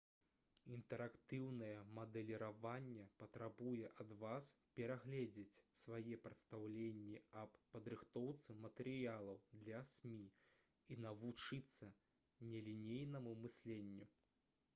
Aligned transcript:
інтэрактыўнае 0.75 1.73
мадэліраванне 1.97 3.03
патрабуе 3.23 3.89
ад 4.03 4.13
вас 4.23 4.47
перагледзець 4.79 5.61
свае 5.81 6.17
прадстаўленні 6.25 7.19
аб 7.43 7.59
падрыхтоўцы 7.75 8.55
матэрыялаў 8.65 9.39
для 9.65 9.81
смі 9.95 10.21
і 10.95 11.01
навучыцца 11.05 11.93
нелінейнаму 12.51 13.37
мысленню 13.45 14.09